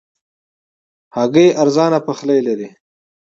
هګۍ 1.15 1.47
ارزانه 1.61 1.99
پخلی 2.07 2.39
لري. 2.47 2.69